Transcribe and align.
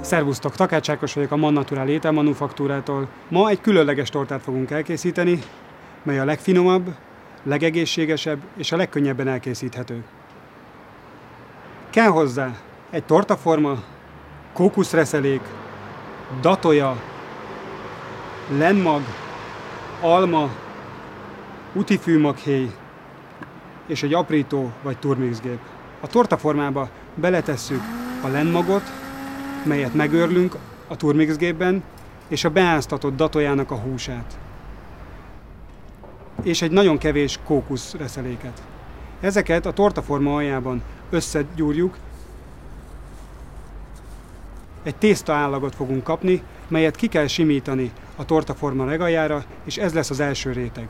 Szervusztok, 0.00 0.54
Takács 0.54 0.90
Ákos 0.90 1.14
vagyok 1.14 1.30
a 1.30 1.36
Man 1.36 1.52
Natural 1.52 1.88
ételmanufaktúrától. 1.88 3.08
Ma 3.28 3.48
egy 3.48 3.60
különleges 3.60 4.08
tortát 4.08 4.42
fogunk 4.42 4.70
elkészíteni, 4.70 5.38
mely 6.02 6.18
a 6.18 6.24
legfinomabb, 6.24 6.94
legegészségesebb 7.42 8.40
és 8.56 8.72
a 8.72 8.76
legkönnyebben 8.76 9.28
elkészíthető. 9.28 10.04
Kell 11.90 12.08
hozzá 12.08 12.56
egy 12.90 13.04
tortaforma, 13.04 13.82
kókuszreszelék, 14.52 15.42
datoja, 16.40 17.02
lenmag, 18.58 19.02
alma, 20.00 20.48
utifűmaghéj 21.72 22.70
és 23.86 24.02
egy 24.02 24.14
aprító 24.14 24.70
vagy 24.82 24.98
turmixgép. 24.98 25.58
A 26.00 26.06
tortaformába 26.06 26.88
beletesszük 27.14 27.82
a 28.22 28.28
lenmagot, 28.28 28.82
melyet 29.64 29.94
megörlünk 29.94 30.56
a 30.88 30.96
turmixgépben, 30.96 31.82
és 32.28 32.44
a 32.44 32.50
beáztatott 32.50 33.16
datojának 33.16 33.70
a 33.70 33.76
húsát. 33.76 34.38
És 36.42 36.62
egy 36.62 36.70
nagyon 36.70 36.98
kevés 36.98 37.38
kókuszreszeléket. 37.44 38.62
Ezeket 39.20 39.66
a 39.66 39.72
tortaforma 39.72 40.34
aljában 40.34 40.82
összegyúrjuk, 41.10 41.96
egy 44.82 44.96
tészta 44.96 45.32
állagot 45.32 45.74
fogunk 45.74 46.04
kapni, 46.04 46.42
melyet 46.68 46.96
ki 46.96 47.06
kell 47.06 47.26
simítani 47.26 47.92
a 48.16 48.24
tortaforma 48.24 48.84
legaljára, 48.84 49.44
és 49.64 49.76
ez 49.76 49.94
lesz 49.94 50.10
az 50.10 50.20
első 50.20 50.52
réteg. 50.52 50.88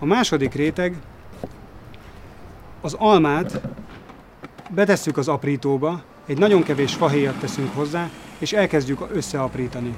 A 0.00 0.04
második 0.04 0.54
réteg 0.54 0.96
az 2.80 2.94
almát 2.94 3.60
betesszük 4.70 5.16
az 5.16 5.28
aprítóba, 5.28 6.02
egy 6.26 6.38
nagyon 6.38 6.62
kevés 6.62 6.94
fahéjat 6.94 7.38
teszünk 7.38 7.74
hozzá, 7.74 8.08
és 8.38 8.52
elkezdjük 8.52 9.06
összeaprítani. 9.12 9.94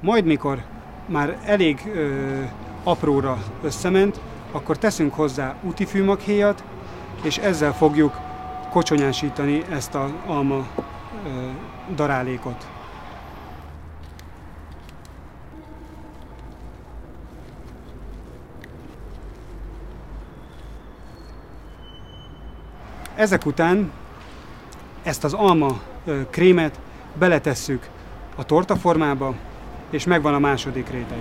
Majd 0.00 0.24
mikor 0.24 0.62
már 1.06 1.38
elég 1.44 1.90
ö, 1.94 2.42
apróra 2.84 3.42
összement, 3.62 4.20
akkor 4.52 4.78
teszünk 4.78 5.14
hozzá 5.14 5.56
utifűmaghéjat, 5.62 6.64
és 7.22 7.38
ezzel 7.38 7.74
fogjuk 7.74 8.18
kocsonyásítani 8.70 9.62
ezt 9.70 9.94
az 9.94 10.10
alma 10.26 10.66
darálékot. 11.94 12.66
Ezek 23.14 23.46
után 23.46 23.92
ezt 25.02 25.24
az 25.24 25.32
alma 25.32 25.80
krémet 26.30 26.78
beletesszük 27.18 27.88
a 28.36 28.44
tortaformába, 28.44 29.34
és 29.90 30.04
megvan 30.04 30.34
a 30.34 30.38
második 30.38 30.88
réteg. 30.88 31.18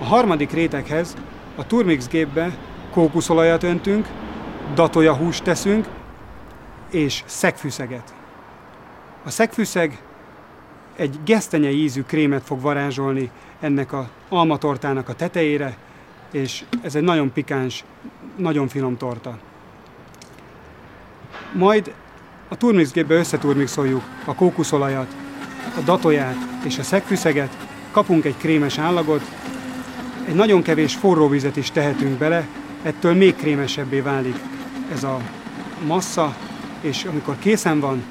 A 0.00 0.04
harmadik 0.04 0.50
réteghez 0.50 1.16
a 1.56 1.66
turmix 1.66 2.08
gépbe 2.08 2.56
kókuszolajat 2.90 3.62
öntünk, 3.62 4.08
datoja 4.74 5.14
húst 5.14 5.42
teszünk, 5.42 5.88
és 6.90 7.22
szegfűszeget. 7.26 8.14
A 9.24 9.30
szegfűszeg 9.30 9.98
egy 10.96 11.18
gesztenye 11.24 11.70
ízű 11.70 12.02
krémet 12.02 12.42
fog 12.42 12.60
varázsolni 12.60 13.30
ennek 13.60 13.92
a 13.92 14.08
almatortának 14.28 15.08
a 15.08 15.14
tetejére, 15.14 15.76
és 16.32 16.64
ez 16.82 16.94
egy 16.94 17.02
nagyon 17.02 17.32
pikáns, 17.32 17.84
nagyon 18.36 18.68
finom 18.68 18.96
torta. 18.96 19.38
Majd 21.52 21.94
a 22.48 22.56
turmixgépbe 22.56 23.14
összeturmixoljuk 23.14 24.02
a 24.24 24.34
kókuszolajat, 24.34 25.14
a 25.76 25.80
datoját 25.80 26.36
és 26.64 26.78
a 26.78 26.82
szegfűszeget, 26.82 27.56
kapunk 27.90 28.24
egy 28.24 28.36
krémes 28.36 28.78
állagot, 28.78 29.22
egy 30.26 30.34
nagyon 30.34 30.62
kevés 30.62 30.94
forró 30.94 31.28
vizet 31.28 31.56
is 31.56 31.70
tehetünk 31.70 32.18
bele, 32.18 32.46
ettől 32.82 33.14
még 33.14 33.36
krémesebbé 33.36 34.00
válik 34.00 34.36
ez 34.92 35.04
a 35.04 35.20
massza, 35.86 36.36
és 36.80 37.04
amikor 37.04 37.38
készen 37.38 37.80
van, 37.80 38.04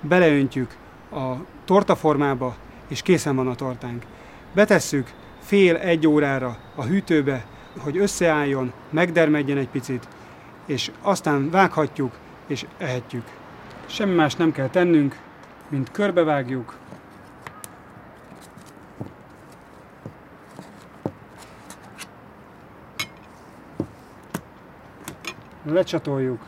beleöntjük 0.00 0.76
a 1.10 1.32
tortaformába, 1.64 2.56
és 2.88 3.02
készen 3.02 3.36
van 3.36 3.48
a 3.48 3.54
tortánk. 3.54 4.04
Betesszük 4.54 5.12
fél-egy 5.40 6.06
órára 6.06 6.56
a 6.74 6.84
hűtőbe, 6.84 7.44
hogy 7.78 7.96
összeálljon, 7.96 8.72
megdermedjen 8.90 9.58
egy 9.58 9.68
picit, 9.68 10.08
és 10.66 10.90
aztán 11.02 11.50
vághatjuk, 11.50 12.18
és 12.46 12.66
ehetjük. 12.78 13.24
Semmi 13.86 14.14
más 14.14 14.34
nem 14.34 14.52
kell 14.52 14.68
tennünk, 14.68 15.16
mint 15.68 15.90
körbevágjuk, 15.90 16.76
lecsatoljuk, 25.64 26.40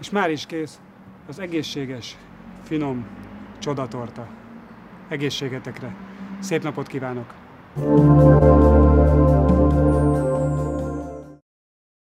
és 0.00 0.10
már 0.10 0.30
is 0.30 0.46
kész 0.46 0.80
az 1.28 1.38
egészséges, 1.38 2.16
finom 2.62 3.06
csodatorta. 3.58 4.26
Egészségetekre! 5.08 5.94
Szép 6.38 6.62
napot 6.62 6.86
kívánok! 6.86 7.34
thank 7.74 8.42
you 8.44 8.59